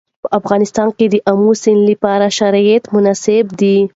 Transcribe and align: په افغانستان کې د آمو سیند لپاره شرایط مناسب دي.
په 0.23 0.27
افغانستان 0.39 0.87
کې 0.97 1.05
د 1.09 1.15
آمو 1.31 1.51
سیند 1.61 1.81
لپاره 1.91 2.27
شرایط 2.39 2.83
مناسب 2.95 3.45
دي. 3.59 3.77